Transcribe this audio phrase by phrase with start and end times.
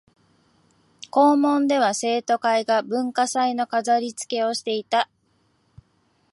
[1.11, 5.11] 校門では生徒会が文化祭の飾りつけをしていた